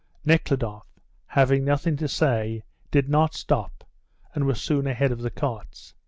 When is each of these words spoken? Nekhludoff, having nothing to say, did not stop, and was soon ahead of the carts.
Nekhludoff, 0.25 0.87
having 1.27 1.63
nothing 1.63 1.95
to 1.97 2.07
say, 2.07 2.63
did 2.89 3.07
not 3.07 3.35
stop, 3.35 3.83
and 4.33 4.45
was 4.47 4.59
soon 4.59 4.87
ahead 4.87 5.11
of 5.11 5.21
the 5.21 5.29
carts. 5.29 5.93